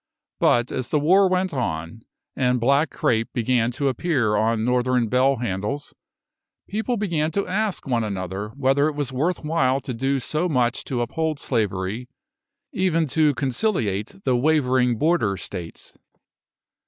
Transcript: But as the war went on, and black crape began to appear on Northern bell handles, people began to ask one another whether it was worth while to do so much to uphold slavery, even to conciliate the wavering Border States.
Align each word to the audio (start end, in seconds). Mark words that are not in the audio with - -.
But 0.39 0.71
as 0.71 0.89
the 0.89 0.99
war 0.99 1.29
went 1.29 1.53
on, 1.53 2.01
and 2.35 2.59
black 2.59 2.89
crape 2.89 3.31
began 3.33 3.69
to 3.73 3.87
appear 3.87 4.35
on 4.35 4.65
Northern 4.65 5.09
bell 5.09 5.35
handles, 5.35 5.93
people 6.67 6.97
began 6.97 7.29
to 7.33 7.45
ask 7.47 7.85
one 7.85 8.03
another 8.03 8.49
whether 8.55 8.87
it 8.87 8.95
was 8.95 9.13
worth 9.13 9.43
while 9.43 9.79
to 9.81 9.93
do 9.93 10.19
so 10.19 10.49
much 10.49 10.85
to 10.85 11.01
uphold 11.01 11.37
slavery, 11.39 12.09
even 12.71 13.05
to 13.09 13.35
conciliate 13.35 14.15
the 14.23 14.35
wavering 14.35 14.97
Border 14.97 15.37
States. 15.37 15.93